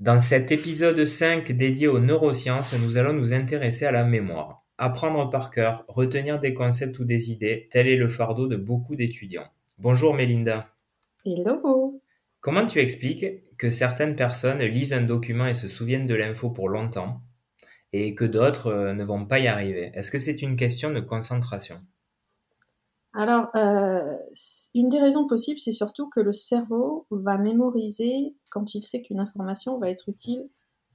Dans 0.00 0.20
cet 0.20 0.52
épisode 0.52 1.04
5 1.04 1.50
dédié 1.50 1.88
aux 1.88 1.98
neurosciences, 1.98 2.72
nous 2.72 2.98
allons 2.98 3.12
nous 3.12 3.34
intéresser 3.34 3.84
à 3.84 3.90
la 3.90 4.04
mémoire. 4.04 4.64
Apprendre 4.78 5.28
par 5.28 5.50
cœur, 5.50 5.84
retenir 5.88 6.38
des 6.38 6.54
concepts 6.54 7.00
ou 7.00 7.04
des 7.04 7.32
idées, 7.32 7.66
tel 7.72 7.88
est 7.88 7.96
le 7.96 8.08
fardeau 8.08 8.46
de 8.46 8.54
beaucoup 8.54 8.94
d'étudiants. 8.94 9.48
Bonjour 9.76 10.14
Mélinda. 10.14 10.68
Hello. 11.26 12.00
Comment 12.38 12.64
tu 12.64 12.78
expliques 12.78 13.26
que 13.56 13.70
certaines 13.70 14.14
personnes 14.14 14.60
lisent 14.60 14.92
un 14.92 15.02
document 15.02 15.46
et 15.48 15.54
se 15.54 15.66
souviennent 15.66 16.06
de 16.06 16.14
l'info 16.14 16.50
pour 16.50 16.68
longtemps 16.68 17.20
et 17.92 18.14
que 18.14 18.24
d'autres 18.24 18.68
euh, 18.68 18.94
ne 18.94 19.02
vont 19.02 19.26
pas 19.26 19.40
y 19.40 19.48
arriver? 19.48 19.90
Est-ce 19.94 20.12
que 20.12 20.20
c'est 20.20 20.42
une 20.42 20.54
question 20.54 20.92
de 20.92 21.00
concentration? 21.00 21.80
Alors, 23.14 23.48
euh, 23.56 24.16
une 24.74 24.88
des 24.88 25.00
raisons 25.00 25.26
possibles, 25.26 25.58
c'est 25.60 25.72
surtout 25.72 26.08
que 26.08 26.20
le 26.20 26.32
cerveau 26.32 27.06
va 27.10 27.38
mémoriser 27.38 28.34
quand 28.50 28.74
il 28.74 28.82
sait 28.82 29.02
qu'une 29.02 29.20
information 29.20 29.78
va 29.78 29.90
être 29.90 30.08
utile 30.08 30.48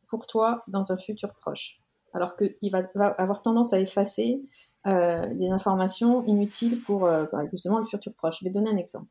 pour 0.08 0.28
toi 0.28 0.64
dans 0.68 0.92
un 0.92 0.98
futur 0.98 1.34
proche. 1.34 1.82
Alors 2.14 2.36
qu'il 2.36 2.72
va, 2.72 2.84
avoir 3.18 3.42
tendance 3.42 3.74
à 3.74 3.80
effacer 3.80 4.42
euh, 4.86 5.34
des 5.34 5.50
informations 5.50 6.24
inutiles 6.26 6.82
pour 6.82 7.06
euh, 7.06 7.26
bah, 7.32 7.46
justement 7.52 7.80
le 7.80 7.86
futur 7.86 8.14
proche. 8.14 8.40
Je 8.40 8.46
vais 8.46 8.52
donner 8.52 8.70
un 8.70 8.78
exemple. 8.78 9.08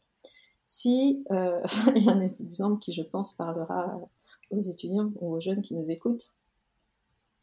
Si, 0.65 1.25
il 1.31 2.03
y 2.05 2.09
a 2.09 2.13
un 2.13 2.21
exemple 2.21 2.79
qui, 2.79 2.93
je 2.93 3.03
pense, 3.03 3.33
parlera 3.33 4.01
aux 4.51 4.61
étudiants 4.61 5.11
ou 5.21 5.35
aux 5.35 5.41
jeunes 5.41 5.61
qui 5.61 5.75
nous 5.75 5.91
écoutent, 5.91 6.33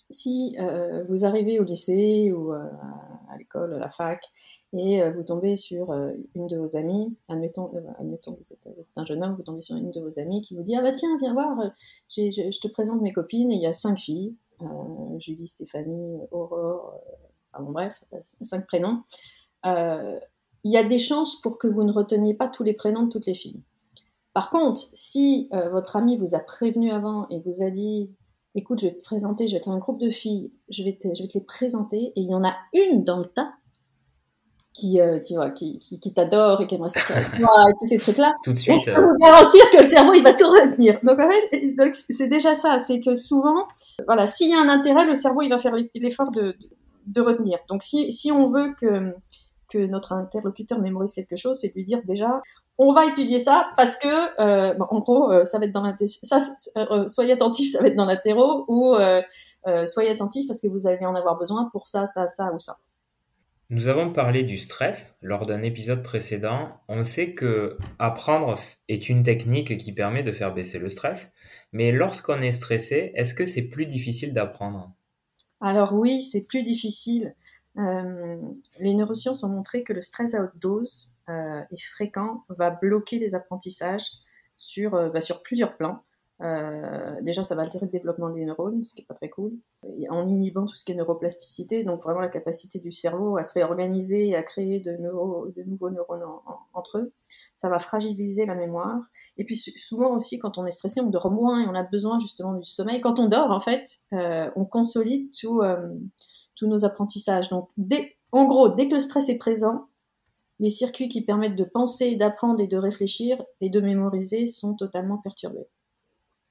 si 0.10 0.56
vous 1.08 1.26
arrivez 1.26 1.60
au 1.60 1.64
lycée 1.64 2.32
ou 2.32 2.54
euh, 2.54 2.64
à 3.30 3.38
l'école, 3.38 3.74
à 3.74 3.80
la 3.80 3.90
fac, 3.90 4.24
et 4.74 5.02
euh, 5.02 5.12
vous 5.12 5.24
tombez 5.24 5.56
sur 5.56 5.92
une 6.36 6.48
de 6.48 6.58
vos 6.58 6.76
amies, 6.76 7.16
admettons, 7.28 7.72
admettons 8.00 8.38
vous, 8.40 8.54
êtes, 8.54 8.68
un 8.96 9.06
jeune 9.06 9.24
homme, 9.24 9.36
vous 9.36 9.44
tombez 9.44 9.62
sur 9.62 9.76
une 9.76 9.92
de 9.92 10.00
vos 10.02 10.20
amies 10.20 10.42
qui 10.42 10.56
vous 10.56 10.64
dit 10.64 10.76
Ah 10.76 10.82
bah 10.82 10.92
tiens, 10.92 11.18
viens 11.20 11.34
voir, 11.34 11.72
je, 12.10 12.30
je, 12.30 12.60
te 12.60 12.68
présente 12.68 13.02
mes 13.02 13.14
copines, 13.14 13.52
et 13.52 13.56
il 13.56 13.62
y 13.62 13.68
a 13.68 13.74
cinq 13.74 13.98
filles, 13.98 14.36
Julie, 15.20 15.48
Stéphanie, 15.48 16.20
Aurore, 16.32 17.00
enfin 17.54 17.64
bon, 17.64 17.72
bref, 17.72 18.04
cinq 18.20 18.68
prénoms. 18.68 19.04
Il 19.66 20.72
y 20.74 20.78
a 20.78 20.84
des 20.84 21.00
chances 21.00 21.40
pour 21.42 21.58
que 21.58 21.68
vous 21.68 21.84
ne 21.84 21.92
reteniez 21.92 22.34
pas 22.34 22.48
tous 22.48 22.64
les 22.64 22.74
prénoms 22.74 23.04
de 23.04 23.10
toutes 23.10 23.26
les 23.26 23.34
filles. 23.34 23.62
Par 24.34 24.50
contre, 24.50 24.82
si 24.94 25.50
votre 25.72 25.96
ami 25.96 26.18
vous 26.18 26.36
a 26.36 26.40
prévenu 26.40 26.92
avant 26.92 27.28
et 27.30 27.40
vous 27.40 27.64
a 27.64 27.70
dit 27.70 28.10
écoute, 28.56 28.82
je 28.82 28.88
vais 28.88 28.94
te 28.94 29.02
présenter, 29.02 29.48
je 29.48 29.54
vais 29.54 29.58
être 29.58 29.70
un 29.70 29.78
groupe 29.78 30.00
de 30.00 30.10
filles, 30.10 30.52
je 30.70 30.84
vais, 30.84 30.98
te, 30.98 31.08
je 31.16 31.24
vais 31.24 31.28
te 31.28 31.38
les 31.38 31.44
présenter, 31.44 32.12
et 32.16 32.22
il 32.22 32.30
y 32.30 32.34
en 32.34 32.44
a 32.44 32.56
une 32.74 33.04
dans 33.04 33.20
le 33.20 33.26
tas 33.26 33.54
qui, 34.74 35.02
euh, 35.02 35.20
qui, 35.20 35.80
qui, 35.80 36.00
qui, 36.00 36.14
t'adore 36.14 36.62
et 36.62 36.68
qui 36.68 36.76
aimerait 36.76 36.90
sortir 36.90 37.18
avec 37.18 37.38
toi 37.38 37.50
et 37.70 37.74
tous 37.80 37.86
ces 37.86 37.98
trucs-là. 37.98 38.34
Tout 38.44 38.54
de 38.54 38.58
suite. 38.58 38.80
je 38.80 38.94
peux 38.94 39.02
vous 39.02 39.18
garantir 39.20 39.70
que 39.72 39.78
le 39.78 39.84
cerveau, 39.84 40.14
il 40.14 40.24
va 40.24 40.34
tout 40.34 40.48
retenir. 40.48 41.00
Donc, 41.04 41.20
en 41.20 41.30
fait, 41.30 41.76
donc 41.76 41.96
c'est 41.96 42.28
déjà 42.28 42.56
ça, 42.56 42.80
c'est 42.80 43.02
que 43.02 43.16
souvent, 43.16 43.68
voilà, 44.06 44.28
s'il 44.28 44.50
y 44.50 44.54
a 44.54 44.62
un 44.62 44.70
intérêt, 44.70 45.06
le 45.06 45.16
cerveau, 45.16 45.42
il 45.42 45.50
va 45.50 45.60
faire 45.60 45.76
l'effort 45.96 46.32
de, 46.32 46.56
de, 47.08 47.22
retenir. 47.22 47.58
Donc, 47.68 47.84
si, 47.84 48.12
si 48.12 48.32
on 48.32 48.50
veut 48.50 48.74
que, 48.80 49.14
que 49.70 49.80
notre 49.80 50.14
interlocuteur 50.14 50.80
mémorise 50.80 51.14
quelque 51.14 51.36
chose, 51.36 51.58
c'est 51.60 51.70
de 51.70 51.74
lui 51.74 51.86
dire 51.86 52.02
déjà, 52.06 52.42
on 52.80 52.94
va 52.94 53.06
étudier 53.06 53.40
ça 53.40 53.72
parce 53.76 53.98
que, 53.98 54.42
euh, 54.42 54.74
en 54.80 55.00
gros, 55.02 55.32
euh, 55.32 55.46
ça 55.46 55.60
va 55.60 55.66
être 55.66 55.74
dans 55.74 55.84
ça, 55.98 56.40
euh, 56.78 57.08
soyez 57.08 57.34
attentif, 57.34 57.72
ça 57.74 57.82
va 57.82 57.90
être 57.90 57.96
dans 57.96 58.06
l'interro, 58.06 58.66
ou 58.68 58.96
soyez 59.86 60.10
attentif 60.10 60.48
parce 60.48 60.62
que 60.62 60.68
vous 60.68 60.88
allez 60.88 61.06
en 61.06 61.14
avoir 61.14 61.38
besoin 61.38 61.70
pour 61.72 61.88
ça, 61.88 62.08
ça, 62.08 62.28
ça 62.28 62.52
ou 62.54 62.58
ça. 62.60 62.80
Nous 63.72 63.88
avons 63.88 64.12
parlé 64.12 64.42
du 64.42 64.58
stress 64.58 65.16
lors 65.22 65.46
d'un 65.46 65.62
épisode 65.62 66.02
précédent. 66.02 66.70
On 66.88 67.04
sait 67.04 67.36
que 67.36 67.78
apprendre 68.00 68.58
est 68.88 69.10
une 69.10 69.22
technique 69.22 69.78
qui 69.78 69.92
permet 69.92 70.24
de 70.24 70.32
faire 70.32 70.56
baisser 70.56 70.80
le 70.80 70.90
stress, 70.90 71.34
mais 71.72 71.92
lorsqu'on 71.92 72.42
est 72.42 72.52
stressé, 72.52 73.12
est-ce 73.14 73.36
que 73.36 73.46
c'est 73.46 73.68
plus 73.68 73.86
difficile 73.86 74.34
d'apprendre? 74.34 74.92
Alors 75.62 75.94
oui, 75.94 76.24
c'est 76.24 76.48
plus 76.48 76.64
difficile. 76.64 77.36
Euh, 77.80 78.38
les 78.80 78.94
neurosciences 78.94 79.44
ont 79.44 79.50
montré 79.50 79.84
que 79.84 79.94
le 79.94 80.02
stress 80.02 80.34
à 80.34 80.44
haute 80.44 80.58
dose 80.58 81.16
euh, 81.30 81.62
et 81.72 81.78
fréquent 81.78 82.44
va 82.50 82.72
bloquer 82.72 83.20
les 83.20 83.36
apprentissages 83.36 84.10
sur, 84.58 84.96
euh, 84.96 85.10
bah, 85.10 85.20
plusieurs 85.44 85.78
plans. 85.78 86.04
déjà, 87.22 87.44
ça 87.44 87.54
va 87.56 87.64
altérer 87.64 87.86
le 87.86 87.92
développement 87.92 88.30
des 88.30 88.46
neurones, 88.46 88.82
ce 88.84 88.94
qui 88.94 89.02
est 89.02 89.06
pas 89.06 89.14
très 89.14 89.30
cool, 89.30 89.52
en 90.10 90.26
inhibant 90.30 90.66
tout 90.66 90.76
ce 90.76 90.86
qui 90.86 90.94
est 90.94 90.96
neuroplasticité, 90.96 91.84
donc 91.84 92.04
vraiment 92.04 92.22
la 92.22 92.30
capacité 92.30 92.80
du 92.80 92.94
cerveau 92.94 93.38
à 93.38 93.44
se 93.44 93.54
réorganiser 93.56 94.30
et 94.30 94.38
à 94.38 94.44
créer 94.44 94.80
de 94.80 94.96
nouveaux 95.66 95.90
neurones 95.90 96.24
entre 96.74 97.00
eux. 97.00 97.12
Ça 97.58 97.68
va 97.68 97.80
fragiliser 97.80 98.46
la 98.46 98.56
mémoire. 98.56 99.02
Et 99.36 99.44
puis 99.44 99.58
souvent 99.58 100.16
aussi, 100.16 100.40
quand 100.40 100.58
on 100.58 100.66
est 100.66 100.72
stressé, 100.72 101.02
on 101.02 101.10
dort 101.10 101.30
moins 101.30 101.62
et 101.62 101.68
on 101.68 101.76
a 101.76 101.84
besoin 101.84 102.20
justement 102.20 102.54
du 102.54 102.64
sommeil. 102.64 103.02
Quand 103.02 103.20
on 103.20 103.28
dort, 103.28 103.52
en 103.52 103.60
fait, 103.60 104.00
on 104.14 104.64
consolide 104.64 105.30
tout 105.38 105.62
tous 106.60 106.68
nos 106.68 106.86
apprentissages. 106.86 107.50
Donc, 107.50 107.70
en 108.32 108.46
gros, 108.46 108.70
dès 108.70 108.88
que 108.88 108.94
le 108.94 109.00
stress 109.00 109.30
est 109.30 109.38
présent, 109.38 109.88
les 110.60 110.70
circuits 110.70 111.08
qui 111.08 111.24
permettent 111.24 111.56
de 111.56 111.64
penser, 111.64 112.16
d'apprendre 112.18 112.62
et 112.62 112.68
de 112.68 112.78
réfléchir 112.78 113.42
et 113.62 113.70
de 113.70 113.80
mémoriser 113.80 114.46
sont 114.48 114.74
totalement 114.74 115.18
perturbés. 115.18 115.68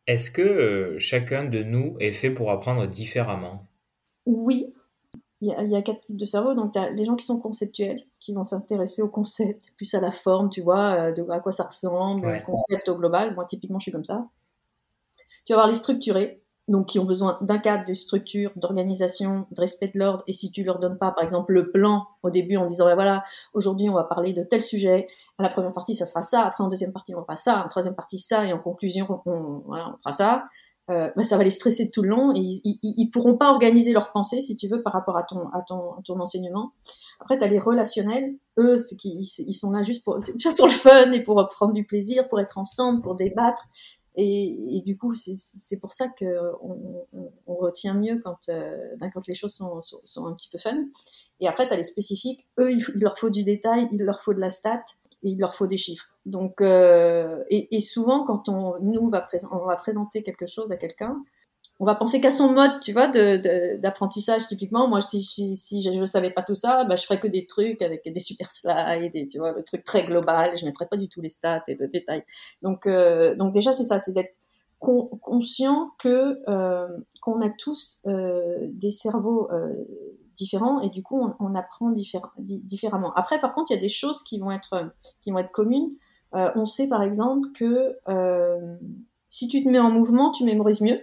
Est-ce 0.06 0.30
que 0.30 0.40
euh, 0.40 0.98
chacun 0.98 1.44
de 1.44 1.62
nous 1.62 1.96
est 2.00 2.12
fait 2.12 2.30
pour 2.30 2.50
apprendre 2.50 2.86
différemment? 2.86 3.66
Oui. 4.24 4.74
Il 5.40 5.48
y, 5.48 5.76
a, 5.76 5.82
quatre 5.82 6.00
types 6.00 6.16
de 6.16 6.26
cerveau. 6.26 6.54
Donc, 6.54 6.72
tu 6.72 6.80
as 6.80 6.90
les 6.90 7.04
gens 7.04 7.14
qui 7.14 7.24
sont 7.24 7.38
conceptuels, 7.38 8.02
qui 8.18 8.32
vont 8.32 8.42
s'intéresser 8.42 9.02
au 9.02 9.08
concept, 9.08 9.72
plus 9.76 9.94
à 9.94 10.00
la 10.00 10.10
forme, 10.10 10.50
tu 10.50 10.62
vois, 10.62 10.94
euh, 10.94 11.12
de 11.12 11.24
à 11.30 11.38
quoi 11.38 11.52
ça 11.52 11.62
ressemble, 11.62 12.26
le 12.26 12.44
concept 12.44 12.88
au 12.88 12.96
global. 12.96 13.36
Moi, 13.36 13.44
typiquement, 13.44 13.78
je 13.78 13.84
suis 13.84 13.92
comme 13.92 14.04
ça. 14.04 14.26
Tu 15.44 15.52
vas 15.52 15.58
avoir 15.58 15.68
les 15.68 15.74
structurés, 15.74 16.42
donc 16.68 16.86
qui 16.86 16.98
ont 16.98 17.04
besoin 17.04 17.38
d'un 17.40 17.58
cadre, 17.58 17.86
de 17.86 17.94
structure, 17.94 18.52
d'organisation, 18.56 19.46
de 19.50 19.60
respect 19.60 19.88
de 19.88 19.98
l'ordre. 19.98 20.22
Et 20.26 20.32
si 20.32 20.52
tu 20.52 20.62
leur 20.62 20.78
donnes 20.78 20.98
pas, 20.98 21.10
par 21.10 21.24
exemple, 21.24 21.52
le 21.52 21.70
plan 21.70 22.06
au 22.22 22.30
début 22.30 22.56
en 22.56 22.66
disant, 22.66 22.92
voilà, 22.94 23.24
aujourd'hui 23.54 23.88
on 23.88 23.94
va 23.94 24.04
parler 24.04 24.32
de 24.32 24.42
tel 24.42 24.62
sujet, 24.62 25.06
à 25.38 25.42
la 25.42 25.48
première 25.48 25.72
partie 25.72 25.94
ça 25.94 26.06
sera 26.06 26.22
ça, 26.22 26.42
après 26.42 26.62
en 26.62 26.68
deuxième 26.68 26.92
partie 26.92 27.14
on 27.14 27.22
fera 27.22 27.36
ça, 27.36 27.64
en 27.64 27.68
troisième 27.68 27.94
partie 27.94 28.18
ça, 28.18 28.44
et 28.44 28.52
en 28.52 28.58
conclusion 28.58 29.22
on, 29.26 29.62
voilà, 29.66 29.88
on 29.94 29.96
fera 29.98 30.12
ça. 30.12 30.44
Euh, 30.90 31.10
bah, 31.14 31.22
ça 31.22 31.36
va 31.36 31.44
les 31.44 31.50
stresser 31.50 31.90
tout 31.90 32.00
le 32.00 32.08
long 32.08 32.32
et 32.34 32.38
ils, 32.38 32.78
ils, 32.82 33.10
pourront 33.10 33.36
pas 33.36 33.50
organiser 33.50 33.92
leurs 33.92 34.10
pensées 34.10 34.40
si 34.40 34.56
tu 34.56 34.68
veux 34.68 34.80
par 34.80 34.94
rapport 34.94 35.18
à 35.18 35.22
ton 35.22 35.48
à 35.50 35.60
ton, 35.60 35.92
à 35.92 36.00
ton 36.02 36.18
enseignement. 36.18 36.72
Après 37.20 37.36
tu 37.36 37.44
as 37.44 37.46
les 37.46 37.58
relationnels, 37.58 38.34
eux 38.58 38.78
qui 38.98 39.18
ils, 39.20 39.52
sont 39.52 39.70
là 39.70 39.82
juste 39.82 40.02
pour 40.02 40.18
pour 40.56 40.66
le 40.66 40.72
fun 40.72 41.12
et 41.12 41.22
pour 41.22 41.46
prendre 41.50 41.74
du 41.74 41.84
plaisir, 41.84 42.26
pour 42.26 42.40
être 42.40 42.56
ensemble, 42.56 43.02
pour 43.02 43.16
débattre. 43.16 43.66
Et, 44.20 44.82
du 44.84 44.98
coup, 44.98 45.14
c'est 45.14 45.76
pour 45.76 45.92
ça 45.92 46.08
qu'on 46.08 47.06
on, 47.46 47.54
retient 47.54 47.94
mieux 47.94 48.20
quand, 48.24 48.48
euh, 48.48 48.96
ben, 48.98 49.10
quand 49.14 49.24
les 49.28 49.36
choses 49.36 49.54
sont, 49.54 49.80
sont, 49.80 50.26
un 50.26 50.34
petit 50.34 50.48
peu 50.50 50.58
fun. 50.58 50.76
Et 51.38 51.46
après, 51.46 51.68
tu 51.68 51.72
as 51.72 51.76
les 51.76 51.84
spécifiques. 51.84 52.44
Eux, 52.58 52.72
il, 52.72 52.84
leur 53.00 53.16
faut 53.16 53.30
du 53.30 53.44
détail, 53.44 53.86
il 53.92 54.02
leur 54.02 54.20
faut 54.20 54.34
de 54.34 54.40
la 54.40 54.50
stat 54.50 54.82
et 55.22 55.30
il 55.30 55.38
leur 55.38 55.54
faut 55.54 55.68
des 55.68 55.76
chiffres. 55.76 56.08
Donc, 56.26 56.60
euh, 56.60 57.44
et, 57.48 57.80
souvent, 57.80 58.24
quand 58.24 58.48
on, 58.48 58.74
nous, 58.80 59.08
va 59.08 59.28
on 59.52 59.64
va 59.66 59.76
présenter 59.76 60.24
quelque 60.24 60.46
chose 60.46 60.72
à 60.72 60.76
quelqu'un, 60.76 61.22
on 61.80 61.84
va 61.84 61.94
penser 61.94 62.20
qu'à 62.20 62.30
son 62.30 62.52
mode, 62.52 62.80
tu 62.80 62.92
vois, 62.92 63.06
d'apprentissage 63.06 64.46
typiquement. 64.46 64.88
Moi, 64.88 65.00
si, 65.00 65.22
si, 65.22 65.80
je 65.80 65.90
ne 65.90 66.06
savais 66.06 66.30
pas 66.30 66.42
tout 66.42 66.54
ça, 66.54 66.84
bah, 66.84 66.96
je 66.96 67.04
ferais 67.04 67.20
que 67.20 67.28
des 67.28 67.46
trucs 67.46 67.82
avec 67.82 68.02
des 68.04 68.20
super 68.20 68.50
slides, 68.50 69.12
et, 69.14 69.28
tu 69.28 69.38
vois, 69.38 69.52
le 69.52 69.62
truc 69.62 69.84
très 69.84 70.04
global. 70.04 70.58
Je 70.58 70.64
mettrais 70.64 70.86
pas 70.86 70.96
du 70.96 71.08
tout 71.08 71.20
les 71.20 71.28
stats 71.28 71.62
et 71.68 71.76
le 71.76 71.86
détail. 71.86 72.24
Donc, 72.62 72.86
euh, 72.86 73.36
donc 73.36 73.52
déjà, 73.52 73.74
c'est 73.74 73.84
ça, 73.84 74.00
c'est 74.00 74.12
d'être 74.12 74.34
conscient 74.78 75.90
que 75.98 76.40
euh, 76.48 76.88
qu'on 77.20 77.40
a 77.40 77.50
tous 77.50 78.02
euh, 78.06 78.58
des 78.72 78.90
cerveaux 78.90 79.50
euh, 79.50 79.74
différents 80.34 80.80
et 80.80 80.88
du 80.88 81.02
coup, 81.02 81.20
on, 81.40 81.54
apprend 81.54 81.92
différemment. 82.38 83.12
Après, 83.14 83.40
par 83.40 83.54
contre, 83.54 83.72
il 83.72 83.74
y 83.74 83.78
a 83.78 83.80
des 83.80 83.88
choses 83.88 84.22
qui 84.22 84.38
vont 84.38 84.52
être 84.52 84.92
qui 85.20 85.32
vont 85.32 85.38
être 85.38 85.50
communes. 85.50 85.90
Euh, 86.34 86.50
on 86.54 86.66
sait 86.66 86.88
par 86.88 87.02
exemple 87.02 87.48
que 87.52 87.96
si 89.28 89.48
tu 89.48 89.64
te 89.64 89.68
mets 89.68 89.80
en 89.80 89.90
mouvement, 89.90 90.30
tu 90.30 90.44
mémorises 90.44 90.80
mieux 90.80 91.00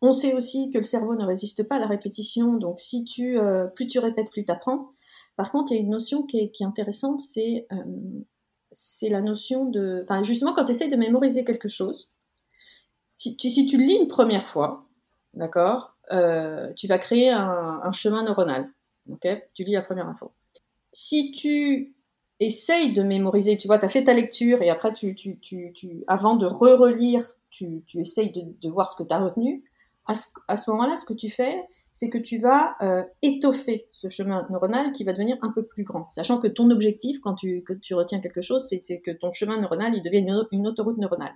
on 0.00 0.12
sait 0.12 0.34
aussi 0.34 0.70
que 0.70 0.78
le 0.78 0.84
cerveau 0.84 1.14
ne 1.16 1.24
résiste 1.24 1.64
pas 1.64 1.76
à 1.76 1.78
la 1.78 1.86
répétition, 1.86 2.54
donc 2.54 2.78
si 2.78 3.04
tu, 3.04 3.38
euh, 3.38 3.66
plus 3.66 3.86
tu 3.86 3.98
répètes, 3.98 4.30
plus 4.30 4.44
tu 4.44 4.52
apprends. 4.52 4.92
Par 5.36 5.50
contre, 5.50 5.72
il 5.72 5.76
y 5.76 5.78
a 5.78 5.80
une 5.80 5.90
notion 5.90 6.22
qui 6.24 6.38
est, 6.38 6.62
intéressante, 6.62 7.20
c'est 7.20 7.66
euh, 7.72 9.08
la 9.08 9.20
notion 9.20 9.64
de... 9.66 10.02
Enfin, 10.04 10.22
justement, 10.22 10.52
quand 10.52 10.64
tu 10.64 10.72
essayes 10.72 10.90
de 10.90 10.96
mémoriser 10.96 11.44
quelque 11.44 11.68
chose, 11.68 12.12
si 13.12 13.36
tu, 13.36 13.50
si 13.50 13.66
tu 13.66 13.76
lis 13.76 13.94
une 13.94 14.08
première 14.08 14.46
fois, 14.46 14.86
d'accord, 15.34 15.96
euh, 16.12 16.72
tu 16.74 16.86
vas 16.86 16.98
créer 16.98 17.30
un, 17.30 17.92
chemin 17.92 18.22
neuronal. 18.22 18.70
ok 19.10 19.26
tu 19.54 19.64
lis 19.64 19.72
la 19.72 19.82
première 19.82 20.08
info. 20.08 20.32
Si 20.92 21.32
tu 21.32 21.94
essayes 22.40 22.92
de 22.92 23.02
mémoriser, 23.02 23.56
tu 23.56 23.66
vois, 23.66 23.78
tu 23.78 23.86
as 23.86 23.88
fait 23.88 24.04
ta 24.04 24.14
lecture 24.14 24.62
et 24.62 24.70
après, 24.70 24.92
tu, 24.92 25.16
tu, 25.16 25.40
tu, 25.40 26.04
avant 26.06 26.36
de 26.36 26.46
re-relire, 26.46 27.24
tu, 27.50 27.82
tu 27.86 27.98
essayes 27.98 28.30
de, 28.30 28.42
de 28.60 28.70
voir 28.70 28.88
ce 28.90 29.02
que 29.02 29.06
tu 29.06 29.12
as 29.12 29.18
retenu, 29.18 29.64
à 30.08 30.56
ce, 30.56 30.70
moment-là, 30.70 30.96
ce 30.96 31.04
que 31.04 31.12
tu 31.12 31.28
fais, 31.28 31.62
c'est 31.92 32.08
que 32.08 32.16
tu 32.16 32.38
vas 32.38 32.76
euh, 32.80 33.02
étoffer 33.20 33.88
ce 33.92 34.08
chemin 34.08 34.46
neuronal 34.48 34.92
qui 34.92 35.04
va 35.04 35.12
devenir 35.12 35.36
un 35.42 35.52
peu 35.52 35.66
plus 35.66 35.84
grand. 35.84 36.08
Sachant 36.08 36.38
que 36.38 36.48
ton 36.48 36.70
objectif, 36.70 37.20
quand 37.20 37.34
tu, 37.34 37.62
que 37.62 37.74
tu 37.74 37.94
retiens 37.94 38.20
quelque 38.20 38.40
chose, 38.40 38.66
c'est 38.66 39.00
que 39.00 39.10
ton 39.10 39.32
chemin 39.32 39.58
neuronal, 39.58 39.94
il 39.94 40.02
devient 40.02 40.24
une, 40.52 40.66
autoroute 40.66 40.96
neuronale. 40.96 41.34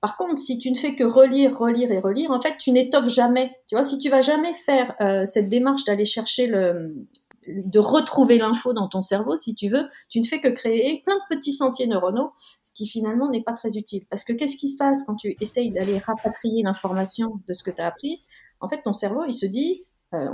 Par 0.00 0.16
contre, 0.16 0.38
si 0.38 0.58
tu 0.58 0.70
ne 0.70 0.76
fais 0.76 0.96
que 0.96 1.04
relire, 1.04 1.56
relire 1.56 1.92
et 1.92 2.00
relire, 2.00 2.32
en 2.32 2.40
fait, 2.40 2.58
tu 2.58 2.72
n'étoffes 2.72 3.08
jamais. 3.08 3.52
Tu 3.68 3.76
vois, 3.76 3.84
si 3.84 3.98
tu 3.98 4.10
vas 4.10 4.20
jamais 4.20 4.52
faire 4.52 4.94
euh, 5.00 5.24
cette 5.24 5.48
démarche 5.48 5.84
d'aller 5.84 6.04
chercher 6.04 6.48
le, 6.48 7.06
de 7.48 7.78
retrouver 7.78 8.38
l'info 8.38 8.72
dans 8.72 8.88
ton 8.88 9.02
cerveau, 9.02 9.36
si 9.36 9.54
tu 9.54 9.68
veux, 9.68 9.86
tu 10.08 10.20
ne 10.20 10.24
fais 10.24 10.40
que 10.40 10.48
créer 10.48 11.02
plein 11.04 11.16
de 11.16 11.36
petits 11.36 11.52
sentiers 11.52 11.86
neuronaux, 11.86 12.32
ce 12.62 12.72
qui 12.72 12.86
finalement 12.86 13.28
n'est 13.28 13.42
pas 13.42 13.52
très 13.52 13.76
utile. 13.76 14.04
Parce 14.10 14.24
que 14.24 14.32
qu'est-ce 14.32 14.56
qui 14.56 14.68
se 14.68 14.76
passe 14.76 15.04
quand 15.04 15.16
tu 15.16 15.36
essayes 15.40 15.70
d'aller 15.70 15.98
rapatrier 15.98 16.62
l'information 16.62 17.40
de 17.46 17.52
ce 17.52 17.62
que 17.62 17.70
tu 17.70 17.82
as 17.82 17.86
appris? 17.86 18.22
En 18.60 18.68
fait, 18.68 18.82
ton 18.82 18.92
cerveau, 18.92 19.24
il 19.26 19.34
se 19.34 19.46
dit, 19.46 19.82
euh, 20.14 20.28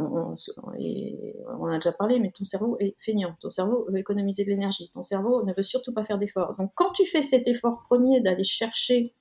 on, 1.58 1.66
a 1.66 1.74
déjà 1.74 1.92
parlé, 1.92 2.20
mais 2.20 2.30
ton 2.30 2.44
cerveau 2.44 2.76
est 2.80 2.96
feignant, 2.98 3.34
ton 3.40 3.50
cerveau 3.50 3.86
veut 3.88 3.98
économiser 3.98 4.44
de 4.44 4.50
l'énergie, 4.50 4.90
ton 4.92 5.02
cerveau 5.02 5.42
ne 5.44 5.52
veut 5.54 5.62
surtout 5.62 5.92
pas 5.92 6.04
faire 6.04 6.18
d'efforts. 6.18 6.54
Donc 6.58 6.72
quand 6.74 6.92
tu 6.92 7.06
fais 7.06 7.22
cet 7.22 7.48
effort 7.48 7.82
premier 7.88 8.20
d'aller 8.20 8.44
chercher, 8.44 9.14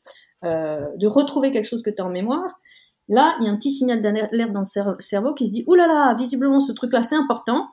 euh, 0.44 0.86
de 0.98 1.08
retrouver 1.08 1.52
quelque 1.52 1.66
chose 1.66 1.82
que 1.82 1.90
tu 1.90 2.02
as 2.02 2.06
en 2.06 2.10
mémoire, 2.10 2.60
là, 3.08 3.36
il 3.40 3.46
y 3.46 3.50
a 3.50 3.52
un 3.52 3.56
petit 3.56 3.72
signal 3.72 4.02
d'alerte 4.02 4.52
dans 4.52 4.62
le 4.62 4.96
cerveau 5.00 5.34
qui 5.34 5.48
se 5.48 5.52
dit, 5.52 5.64
oulala, 5.68 5.94
là 5.94 6.06
là, 6.08 6.16
visiblement 6.16 6.60
ce 6.60 6.72
truc-là 6.72 7.04
c'est 7.04 7.16
important, 7.16 7.70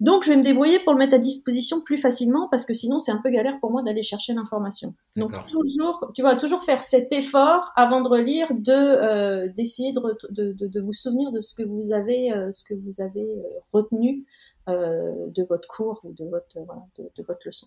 donc, 0.00 0.22
je 0.22 0.30
vais 0.30 0.36
me 0.36 0.42
débrouiller 0.42 0.78
pour 0.78 0.92
le 0.92 0.98
mettre 0.98 1.14
à 1.14 1.18
disposition 1.18 1.80
plus 1.80 1.98
facilement 1.98 2.48
parce 2.48 2.64
que 2.64 2.72
sinon, 2.72 3.00
c'est 3.00 3.10
un 3.10 3.20
peu 3.20 3.30
galère 3.30 3.58
pour 3.58 3.72
moi 3.72 3.82
d'aller 3.82 4.02
chercher 4.02 4.32
l'information. 4.32 4.94
Donc, 5.16 5.32
toujours, 5.46 6.12
tu 6.14 6.22
vois, 6.22 6.36
toujours 6.36 6.62
faire 6.62 6.84
cet 6.84 7.12
effort 7.12 7.72
avant 7.74 8.00
de 8.00 8.08
relire, 8.08 8.54
de 8.54 8.70
euh, 8.70 9.48
d'essayer 9.56 9.92
de, 9.92 10.00
de, 10.30 10.66
de, 10.66 10.80
vous 10.80 10.92
souvenir 10.92 11.32
de 11.32 11.40
ce 11.40 11.52
que 11.54 11.64
vous 11.64 11.92
avez, 11.92 12.32
euh, 12.32 12.52
ce 12.52 12.62
que 12.62 12.74
vous 12.74 13.00
avez 13.00 13.24
euh, 13.24 13.42
retenu 13.72 14.24
de 14.68 15.46
votre 15.48 15.66
cours 15.66 15.98
ou 16.04 16.12
de 16.12 16.26
votre, 16.26 16.58
voilà, 16.66 16.82
de, 16.98 17.22
votre 17.22 17.40
leçon. 17.46 17.66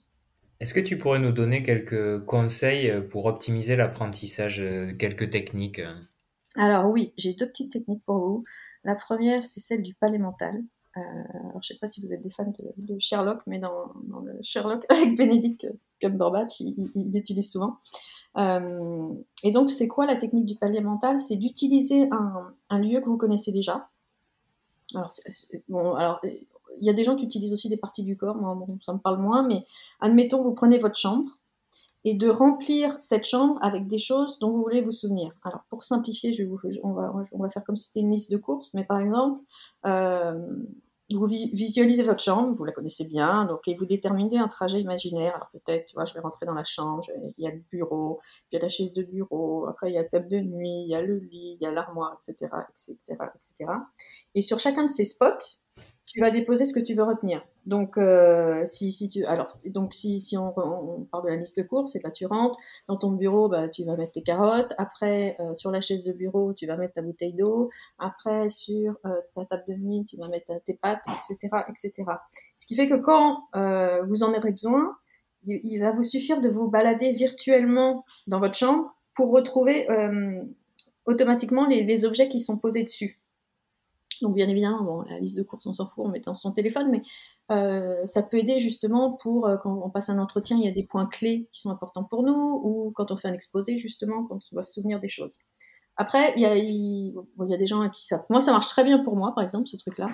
Est-ce 0.59 0.75
que 0.75 0.79
tu 0.79 0.99
pourrais 0.99 1.17
nous 1.17 1.31
donner 1.31 1.63
quelques 1.63 2.23
conseils 2.25 2.93
pour 3.09 3.25
optimiser 3.25 3.75
l'apprentissage, 3.75 4.63
quelques 4.99 5.31
techniques 5.31 5.81
Alors 6.55 6.85
oui, 6.91 7.15
j'ai 7.17 7.33
deux 7.33 7.47
petites 7.47 7.71
techniques 7.71 8.03
pour 8.05 8.19
vous. 8.19 8.43
La 8.83 8.93
première, 8.93 9.43
c'est 9.43 9.59
celle 9.59 9.81
du 9.81 9.95
palais 9.95 10.19
mental. 10.19 10.61
Euh, 10.97 11.01
alors, 11.33 11.63
je 11.63 11.69
sais 11.69 11.79
pas 11.79 11.87
si 11.87 12.01
vous 12.01 12.11
êtes 12.11 12.21
des 12.21 12.29
fans 12.29 12.51
de, 12.77 12.99
Sherlock, 12.99 13.41
mais 13.47 13.59
dans, 13.59 13.93
le 14.23 14.37
Sherlock 14.41 14.85
avec 14.89 15.17
Benedict 15.17 15.67
Cumberbatch, 15.99 16.59
il, 16.59 17.11
l'utilise 17.11 17.49
souvent. 17.49 17.77
Euh, 18.37 19.09
et 19.43 19.51
donc, 19.51 19.69
c'est 19.69 19.87
quoi 19.87 20.05
la 20.05 20.15
technique 20.15 20.45
du 20.45 20.55
palier 20.55 20.81
mental? 20.81 21.19
C'est 21.19 21.37
d'utiliser 21.37 22.09
un, 22.69 22.79
lieu 22.79 22.99
que 22.99 23.05
vous 23.05 23.17
connaissez 23.17 23.51
déjà. 23.51 23.89
Alors, 24.93 26.19
il 26.23 26.85
y 26.85 26.89
a 26.89 26.93
des 26.93 27.03
gens 27.03 27.15
qui 27.15 27.23
utilisent 27.23 27.53
aussi 27.53 27.69
des 27.69 27.77
parties 27.77 28.03
du 28.03 28.17
corps. 28.17 28.35
Moi, 28.35 28.67
ça 28.81 28.93
me 28.93 28.99
parle 28.99 29.21
moins, 29.21 29.47
mais 29.47 29.63
admettons, 30.01 30.41
vous 30.41 30.53
prenez 30.53 30.77
votre 30.77 30.97
chambre 30.97 31.37
et 32.03 32.15
de 32.15 32.29
remplir 32.29 32.97
cette 32.99 33.25
chambre 33.25 33.59
avec 33.61 33.87
des 33.87 33.97
choses 33.97 34.39
dont 34.39 34.51
vous 34.51 34.63
voulez 34.63 34.81
vous 34.81 34.91
souvenir. 34.91 35.33
Alors, 35.43 35.61
pour 35.69 35.83
simplifier, 35.83 36.33
je 36.33 36.43
vais 36.43 36.49
vous, 36.49 36.59
on, 36.83 36.93
va, 36.93 37.13
on 37.31 37.39
va 37.39 37.49
faire 37.49 37.63
comme 37.63 37.77
si 37.77 37.87
c'était 37.87 37.99
une 37.99 38.11
liste 38.11 38.31
de 38.31 38.37
courses, 38.37 38.73
mais 38.73 38.83
par 38.83 38.99
exemple, 38.99 39.41
euh, 39.85 40.33
vous 41.15 41.25
visualisez 41.25 42.03
votre 42.03 42.23
chambre, 42.23 42.55
vous 42.55 42.63
la 42.63 42.71
connaissez 42.71 43.05
bien, 43.05 43.45
donc 43.45 43.67
et 43.67 43.75
vous 43.75 43.85
déterminez 43.85 44.37
un 44.37 44.47
trajet 44.47 44.79
imaginaire. 44.79 45.35
Alors 45.35 45.49
peut-être, 45.51 45.85
tu 45.85 45.95
vois, 45.95 46.05
je 46.05 46.13
vais 46.13 46.19
rentrer 46.19 46.45
dans 46.45 46.53
la 46.53 46.63
chambre, 46.63 47.03
il 47.37 47.43
y 47.43 47.47
a 47.47 47.51
le 47.51 47.61
bureau, 47.71 48.19
il 48.51 48.55
y 48.55 48.59
a 48.59 48.61
la 48.61 48.69
chaise 48.69 48.93
de 48.93 49.03
bureau, 49.03 49.67
après 49.67 49.89
il 49.91 49.95
y 49.95 49.97
a 49.97 50.03
la 50.03 50.07
table 50.07 50.27
de 50.27 50.39
nuit, 50.39 50.83
il 50.83 50.87
y 50.87 50.95
a 50.95 51.01
le 51.01 51.17
lit, 51.17 51.57
il 51.59 51.63
y 51.63 51.65
a 51.65 51.71
l'armoire, 51.71 52.17
etc., 52.17 52.51
etc., 52.69 52.95
etc. 53.35 53.71
Et 54.35 54.41
sur 54.41 54.59
chacun 54.59 54.83
de 54.83 54.89
ces 54.89 55.05
spots, 55.05 55.61
tu 56.05 56.19
vas 56.19 56.31
déposer 56.31 56.65
ce 56.65 56.73
que 56.73 56.79
tu 56.79 56.93
veux 56.93 57.03
retenir. 57.03 57.45
Donc, 57.65 57.97
euh, 57.97 58.65
si, 58.65 58.91
si 58.91 59.07
tu, 59.07 59.23
alors, 59.25 59.59
on, 59.75 59.87
on, 60.41 61.07
parle 61.11 61.25
de 61.25 61.29
la 61.29 61.35
liste 61.37 61.57
de 61.59 62.11
tu 62.11 62.25
rentres 62.25 62.57
dans 62.87 62.97
ton 62.97 63.11
bureau, 63.11 63.49
bah, 63.49 63.69
tu 63.69 63.85
vas 63.85 63.95
mettre 63.95 64.13
tes 64.13 64.23
carottes. 64.23 64.73
Après, 64.77 65.35
euh, 65.39 65.53
sur 65.53 65.71
la 65.71 65.79
chaise 65.79 66.03
de 66.03 66.11
bureau, 66.11 66.53
tu 66.53 66.65
vas 66.65 66.75
mettre 66.75 66.95
ta 66.95 67.01
bouteille 67.01 67.33
d'eau. 67.33 67.69
Après, 67.99 68.49
sur 68.49 68.97
euh, 69.05 69.09
ta 69.35 69.45
table 69.45 69.63
de 69.67 69.73
nuit, 69.75 70.05
tu 70.05 70.17
vas 70.17 70.27
mettre 70.27 70.51
tes 70.65 70.73
pâtes, 70.73 71.03
etc., 71.07 71.49
etc. 71.69 71.93
Ce 72.57 72.65
qui 72.65 72.75
fait 72.75 72.87
que 72.87 72.95
quand 72.95 73.43
vous 74.07 74.23
en 74.23 74.33
aurez 74.33 74.51
besoin, 74.51 74.97
il, 75.43 75.79
va 75.79 75.91
vous 75.91 76.03
suffire 76.03 76.41
de 76.41 76.49
vous 76.49 76.67
balader 76.67 77.11
virtuellement 77.11 78.05
dans 78.27 78.39
votre 78.39 78.55
chambre 78.55 78.95
pour 79.13 79.31
retrouver 79.31 79.87
automatiquement 81.05 81.67
les 81.67 82.05
objets 82.05 82.27
qui 82.27 82.39
sont 82.39 82.57
posés 82.57 82.83
dessus. 82.83 83.20
Donc 84.21 84.35
bien 84.35 84.47
évidemment, 84.47 84.83
bon, 84.83 85.01
la 85.01 85.19
liste 85.19 85.37
de 85.37 85.43
courses, 85.43 85.65
on 85.65 85.73
s'en 85.73 85.87
fout, 85.87 86.05
on 86.05 86.09
met 86.09 86.19
dans 86.19 86.35
son 86.35 86.51
téléphone, 86.51 86.89
mais 86.91 87.01
euh, 87.51 88.05
ça 88.05 88.23
peut 88.23 88.37
aider 88.37 88.59
justement 88.59 89.13
pour 89.13 89.47
euh, 89.47 89.57
quand 89.57 89.81
on 89.83 89.89
passe 89.89 90.09
un 90.09 90.19
entretien, 90.19 90.57
il 90.57 90.65
y 90.65 90.67
a 90.67 90.71
des 90.71 90.83
points 90.83 91.07
clés 91.07 91.47
qui 91.51 91.61
sont 91.61 91.71
importants 91.71 92.03
pour 92.03 92.23
nous, 92.23 92.61
ou 92.63 92.91
quand 92.91 93.11
on 93.11 93.17
fait 93.17 93.27
un 93.27 93.33
exposé 93.33 93.77
justement, 93.77 94.23
quand 94.25 94.35
on 94.35 94.55
doit 94.55 94.63
se 94.63 94.73
souvenir 94.73 94.99
des 94.99 95.07
choses. 95.07 95.39
Après, 95.97 96.33
il 96.35 96.41
y 96.41 96.45
a, 96.45 97.57
des 97.57 97.67
gens 97.67 97.87
qui 97.89 98.05
ça. 98.05 98.23
Moi, 98.29 98.41
ça 98.41 98.51
marche 98.51 98.67
très 98.67 98.83
bien 98.83 98.99
pour 98.99 99.15
moi, 99.15 99.33
par 99.35 99.43
exemple, 99.43 99.67
ce 99.67 99.77
truc-là, 99.77 100.09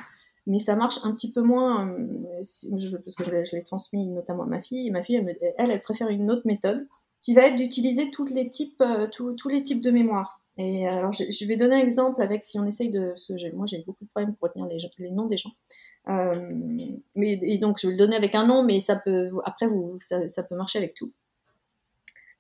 mais 0.48 0.60
ça 0.60 0.76
marche 0.76 1.00
un 1.04 1.14
petit 1.14 1.32
peu 1.32 1.42
moins 1.42 1.88
euh, 1.88 2.38
parce 2.38 3.16
que 3.16 3.24
je 3.24 3.56
l'ai 3.56 3.64
transmis 3.64 4.08
notamment 4.08 4.44
à 4.44 4.48
ma 4.48 4.60
fille. 4.60 4.88
Et 4.88 4.92
ma 4.92 5.04
fille, 5.04 5.16
elle, 5.16 5.38
elle, 5.58 5.72
elle, 5.72 5.84
préfère 5.84 6.10
une 6.10 6.32
autre 6.32 6.44
méthode 6.46 6.88
qui 7.22 7.34
va 7.34 7.42
être 7.42 7.56
d'utiliser 7.56 8.10
tous 8.10 8.34
les 8.34 8.50
types, 8.50 8.84
tous 9.12 9.50
les 9.50 9.64
types 9.64 9.82
de 9.82 9.92
mémoire. 9.92 10.42
Et 10.60 10.88
alors, 10.88 11.12
je, 11.12 11.46
vais 11.46 11.56
donner 11.56 11.76
un 11.76 11.80
exemple 11.80 12.22
avec 12.22 12.44
si 12.44 12.60
on 12.60 12.66
essaye 12.66 12.90
de. 12.90 13.14
moi, 13.56 13.68
j'ai 13.68 13.84
beaucoup 13.86 14.04
de 14.04 14.10
problèmes 14.10 14.36
pour 14.36 14.50
retenir 14.50 14.68
les, 14.98 15.12
noms 15.12 15.28
des 15.28 15.38
gens. 15.38 15.52
Euh, 16.10 16.52
mais 17.16 17.40
et 17.44 17.60
donc, 17.60 17.78
je 17.80 17.88
vais 17.88 17.94
le 17.94 17.98
donner 17.98 18.16
avec 18.16 18.34
un 18.34 18.48
nom, 18.48 18.64
mais 18.64 18.80
ça 18.80 18.96
peut. 18.96 19.30
Après, 19.46 19.68
vous, 19.68 19.98
ça, 20.00 20.44
peut 20.44 20.56
marcher 20.56 20.80
avec 20.80 20.96
tout. 20.96 21.12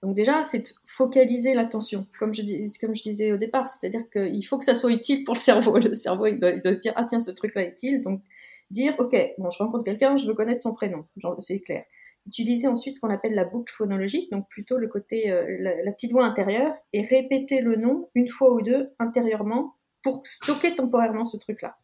Donc 0.01 0.15
déjà, 0.15 0.43
c'est 0.43 0.63
focaliser 0.85 1.53
l'attention, 1.53 2.05
comme 2.19 2.33
je, 2.33 2.43
disais 2.43 3.31
au 3.31 3.37
départ, 3.37 3.67
c'est-à-dire 3.67 4.07
qu'il 4.11 4.45
faut 4.45 4.57
que 4.57 4.65
ça 4.65 4.75
soit 4.75 4.91
utile 4.91 5.23
pour 5.23 5.33
le 5.33 5.39
cerveau. 5.39 5.77
Le 5.77 5.93
cerveau, 5.93 6.27
il 6.27 6.39
doit, 6.39 6.51
il 6.51 6.61
doit 6.61 6.75
se 6.75 6.79
dire, 6.79 6.93
ah 6.95 7.05
tiens, 7.09 7.19
ce 7.19 7.31
truc-là 7.31 7.63
est 7.63 7.71
utile, 7.71 8.01
donc 8.03 8.21
dire, 8.69 8.93
ok, 8.99 9.15
bon, 9.39 9.49
je 9.49 9.57
rencontre 9.57 9.83
quelqu'un, 9.83 10.15
je 10.15 10.27
veux 10.27 10.35
connaître 10.35 10.61
son 10.61 10.73
prénom, 10.73 11.05
c'est 11.39 11.59
clair 11.59 11.85
utiliser 12.27 12.67
ensuite 12.67 12.95
ce 12.95 12.99
qu'on 12.99 13.09
appelle 13.09 13.33
la 13.33 13.45
boucle 13.45 13.73
phonologique, 13.73 14.31
donc 14.31 14.47
plutôt 14.49 14.77
le 14.77 14.87
côté, 14.87 15.31
euh, 15.31 15.45
la, 15.59 15.91
petite 15.91 16.11
voix 16.11 16.25
intérieure, 16.25 16.73
et 16.93 17.01
répéter 17.01 17.61
le 17.61 17.75
nom 17.75 18.09
une 18.15 18.27
fois 18.27 18.53
ou 18.53 18.61
deux 18.61 18.91
intérieurement 18.99 19.75
pour 20.03 20.25
stocker 20.25 20.75
temporairement 20.75 21.25
ce 21.25 21.37
truc-là. 21.37 21.77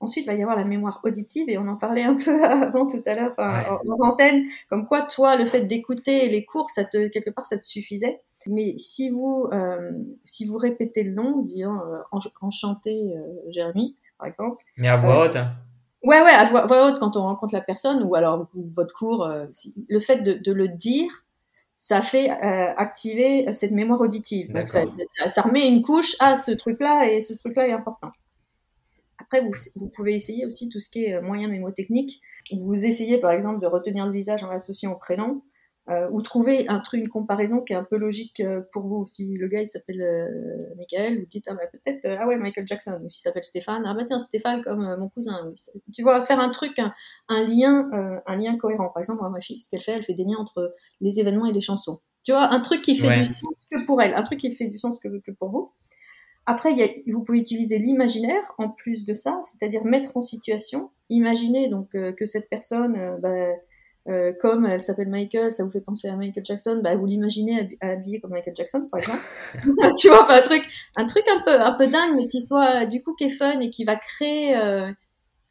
Ensuite, 0.00 0.26
il 0.26 0.28
va 0.28 0.34
y 0.34 0.42
avoir 0.42 0.56
la 0.56 0.64
mémoire 0.64 1.00
auditive, 1.04 1.48
et 1.48 1.58
on 1.58 1.68
en 1.68 1.76
parlait 1.76 2.02
un 2.02 2.14
peu 2.24 2.42
avant 2.44 2.86
tout 2.86 3.02
à 3.06 3.14
l'heure 3.14 3.34
en, 3.38 4.06
antenne, 4.06 4.44
comme 4.68 4.86
quoi 4.86 5.02
toi, 5.02 5.36
le 5.36 5.44
fait 5.44 5.62
d'écouter 5.62 6.28
les 6.28 6.44
cours, 6.44 6.70
ça 6.70 6.84
te, 6.84 7.08
quelque 7.08 7.30
part, 7.30 7.46
ça 7.46 7.58
te 7.58 7.64
suffisait. 7.64 8.20
Mais 8.48 8.78
si 8.78 9.10
vous, 9.10 9.48
euh, 9.52 9.92
si 10.24 10.46
vous 10.46 10.56
répétez 10.56 11.02
le 11.02 11.12
nom, 11.12 11.42
disons 11.42 11.80
euh, 11.80 12.18
enchanté 12.40 13.14
Jérémy, 13.48 13.96
par 14.18 14.28
exemple. 14.28 14.64
Mais 14.76 14.88
à 14.88 14.96
voix 14.96 15.24
haute, 15.24 15.36
hein. 15.36 15.56
Ouais, 16.06 16.22
ouais, 16.22 16.30
à 16.30 16.44
voix, 16.44 16.86
haute 16.86 17.00
quand 17.00 17.16
on 17.16 17.22
rencontre 17.22 17.52
la 17.52 17.60
personne 17.60 18.04
ou 18.04 18.14
alors 18.14 18.48
votre 18.54 18.94
cours, 18.94 19.24
euh, 19.24 19.46
le 19.88 19.98
fait 19.98 20.22
de, 20.22 20.34
de, 20.34 20.52
le 20.52 20.68
dire, 20.68 21.10
ça 21.74 22.00
fait 22.00 22.30
euh, 22.30 22.72
activer 22.76 23.52
cette 23.52 23.72
mémoire 23.72 24.00
auditive. 24.00 24.52
Donc 24.52 24.68
ça, 24.68 24.84
ça, 25.26 25.42
remet 25.42 25.66
une 25.66 25.82
couche 25.82 26.14
à 26.20 26.36
ce 26.36 26.52
truc-là 26.52 27.10
et 27.10 27.20
ce 27.20 27.34
truc-là 27.34 27.66
est 27.66 27.72
important. 27.72 28.12
Après, 29.18 29.40
vous, 29.40 29.50
vous, 29.74 29.88
pouvez 29.88 30.14
essayer 30.14 30.46
aussi 30.46 30.68
tout 30.68 30.78
ce 30.78 30.88
qui 30.88 31.06
est 31.06 31.14
euh, 31.14 31.22
moyen 31.22 31.48
mémotechnique. 31.48 32.20
Vous 32.52 32.84
essayez 32.84 33.18
par 33.18 33.32
exemple 33.32 33.60
de 33.60 33.66
retenir 33.66 34.06
le 34.06 34.12
visage 34.12 34.44
en 34.44 34.48
l'associant 34.48 34.92
au 34.92 34.96
prénom. 34.98 35.42
Euh, 35.88 36.08
ou 36.10 36.20
trouver 36.20 36.66
un 36.66 36.80
truc, 36.80 37.00
une 37.00 37.08
comparaison 37.08 37.60
qui 37.60 37.72
est 37.72 37.76
un 37.76 37.84
peu 37.84 37.96
logique 37.96 38.40
euh, 38.40 38.62
pour 38.72 38.88
vous. 38.88 39.06
Si 39.06 39.36
le 39.36 39.46
gars 39.46 39.60
il 39.60 39.68
s'appelle 39.68 40.02
euh, 40.02 40.74
Michael, 40.76 41.20
vous 41.20 41.26
dites 41.26 41.44
ah 41.48 41.54
bah 41.54 41.62
peut-être 41.70 42.04
euh, 42.04 42.16
ah 42.18 42.26
ouais 42.26 42.38
Michael 42.38 42.66
Jackson. 42.66 43.00
Ou 43.04 43.08
s'il 43.08 43.22
s'appelle 43.22 43.44
Stéphane, 43.44 43.84
ah 43.86 43.94
bah 43.94 44.02
tiens 44.04 44.18
Stéphane 44.18 44.64
comme 44.64 44.96
mon 44.98 45.08
cousin. 45.08 45.52
Tu 45.94 46.02
vois 46.02 46.24
faire 46.24 46.40
un 46.40 46.50
truc, 46.50 46.76
un, 46.80 46.92
un 47.28 47.44
lien, 47.44 47.88
un 48.26 48.36
lien 48.36 48.58
cohérent. 48.58 48.88
Par 48.88 48.98
exemple, 48.98 49.22
ma 49.30 49.40
fille, 49.40 49.60
ce 49.60 49.70
qu'elle 49.70 49.80
fait, 49.80 49.92
elle 49.92 50.02
fait 50.02 50.14
des 50.14 50.24
liens 50.24 50.38
entre 50.38 50.74
les 51.00 51.20
événements 51.20 51.46
et 51.46 51.52
les 51.52 51.60
chansons. 51.60 52.00
Tu 52.24 52.32
vois 52.32 52.52
un 52.52 52.60
truc 52.60 52.82
qui 52.82 52.96
fait 52.96 53.20
du 53.20 53.26
sens 53.26 53.54
que 53.70 53.86
pour 53.86 54.02
elle, 54.02 54.12
un 54.14 54.22
truc 54.22 54.40
qui 54.40 54.50
fait 54.50 54.66
du 54.66 54.78
sens 54.80 54.98
que, 54.98 55.20
que 55.20 55.30
pour 55.30 55.50
vous. 55.50 55.70
Après, 56.46 56.72
y 56.72 56.82
a, 56.82 56.88
vous 57.12 57.22
pouvez 57.22 57.38
utiliser 57.38 57.78
l'imaginaire 57.78 58.54
en 58.58 58.70
plus 58.70 59.04
de 59.04 59.14
ça, 59.14 59.40
c'est-à-dire 59.44 59.84
mettre 59.84 60.16
en 60.16 60.20
situation, 60.20 60.90
imaginer 61.10 61.68
donc 61.68 61.90
que 61.90 62.26
cette 62.26 62.48
personne 62.48 63.20
bah, 63.20 63.52
euh, 64.08 64.32
comme 64.40 64.66
elle 64.66 64.80
s'appelle 64.80 65.08
Michael, 65.08 65.52
ça 65.52 65.64
vous 65.64 65.70
fait 65.70 65.80
penser 65.80 66.08
à 66.08 66.16
Michael 66.16 66.44
Jackson, 66.44 66.80
bah, 66.82 66.94
vous 66.94 67.06
l'imaginez 67.06 67.76
habillé 67.80 68.20
comme 68.20 68.30
Michael 68.30 68.54
Jackson, 68.54 68.86
par 68.90 69.00
exemple. 69.00 69.22
tu 69.98 70.08
vois, 70.08 70.32
un 70.32 70.42
truc, 70.42 70.62
un 70.96 71.06
truc 71.06 71.24
un 71.28 71.42
peu, 71.42 71.60
un 71.60 71.72
peu 71.72 71.86
dingue, 71.86 72.16
mais 72.16 72.28
qui 72.28 72.42
soit, 72.42 72.86
du 72.86 73.02
coup, 73.02 73.14
qui 73.14 73.24
est 73.24 73.30
fun 73.30 73.58
et 73.60 73.70
qui 73.70 73.84
va 73.84 73.96
créer, 73.96 74.56
euh, 74.56 74.92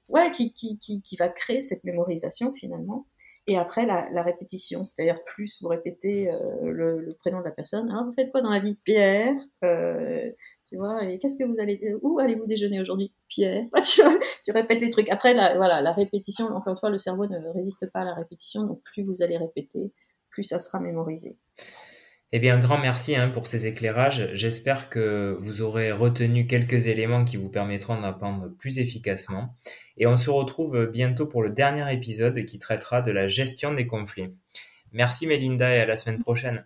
ouais, 0.08 0.32
qui, 0.32 0.54
qui, 0.54 0.80
qui, 0.80 1.02
qui, 1.02 1.16
va 1.18 1.28
créer 1.28 1.60
cette 1.60 1.84
mémorisation, 1.84 2.54
finalement. 2.54 3.06
Et 3.48 3.58
après, 3.58 3.86
la, 3.86 4.10
la 4.12 4.24
répétition, 4.24 4.86
c'est-à-dire 4.86 5.24
plus 5.24 5.62
vous 5.62 5.68
répétez 5.68 6.30
euh, 6.34 6.72
le, 6.72 7.00
le, 7.00 7.14
prénom 7.14 7.40
de 7.40 7.46
la 7.46 7.52
personne. 7.52 7.90
Alors, 7.92 8.06
vous 8.06 8.14
faites 8.14 8.32
quoi 8.32 8.42
dans 8.42 8.50
la 8.50 8.60
vie 8.60 8.76
Pierre, 8.84 9.36
euh, 9.64 10.32
tu 10.68 10.78
vois, 10.78 11.04
et 11.04 11.20
qu'est-ce 11.20 11.38
que 11.38 11.48
vous 11.48 11.60
allez, 11.60 11.80
où 12.02 12.20
allez-vous 12.20 12.48
déjeuner 12.48 12.82
aujourd'hui, 12.82 13.14
Pierre? 13.28 13.66
Tu, 13.84 14.02
tu, 14.44 14.52
répètes 14.52 14.82
les 14.82 14.90
trucs. 14.90 15.10
Après, 15.10 15.34
la, 15.34 15.56
voilà, 15.56 15.82
la 15.82 15.92
répétition, 15.92 16.46
encore 16.48 16.74
une 16.74 16.80
fois, 16.80 16.90
le 16.90 16.98
cerveau 16.98 17.28
ne 17.28 17.54
résiste 17.54 17.92
pas 17.92 18.02
à 18.02 18.06
la 18.06 18.14
répétition, 18.16 18.66
donc 18.66 18.82
plus 18.84 19.04
vous 19.04 19.22
allez 19.22 19.38
répéter, 19.38 19.94
plus 20.30 20.44
ça 20.44 20.60
sera 20.60 20.80
mémorisé. 20.80 21.38
Eh 22.32 22.40
bien, 22.40 22.56
un 22.56 22.60
grand 22.60 22.80
merci 22.80 23.16
hein, 23.16 23.30
pour 23.30 23.48
ces 23.48 23.68
éclairages. 23.68 24.30
J'espère 24.34 24.90
que 24.90 25.38
vous 25.40 25.62
aurez 25.62 25.92
retenu 25.92 26.48
quelques 26.48 26.88
éléments 26.88 27.24
qui 27.24 27.38
vous 27.38 27.50
permettront 27.50 28.02
d'apprendre 28.02 28.50
plus 28.58 28.80
efficacement. 28.80 29.56
Et 29.98 30.08
on 30.08 30.18
se 30.18 30.30
retrouve 30.30 30.88
bientôt 30.88 31.28
pour 31.28 31.44
le 31.44 31.52
dernier 31.52 31.94
épisode 31.94 32.44
qui 32.46 32.60
traitera 32.60 33.02
de 33.02 33.12
la 33.12 33.28
gestion 33.28 33.74
des 33.74 33.86
conflits. 33.86 34.36
Merci 34.92 35.28
Mélinda 35.28 35.74
et 35.76 35.80
à 35.80 35.86
la 35.86 35.98
semaine 35.98 36.22
prochaine. 36.22 36.64